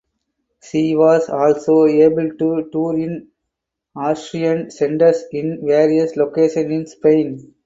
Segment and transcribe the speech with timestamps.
[0.63, 3.27] She was also able to tour in
[3.95, 7.53] Asturian centers in various locations in Spain.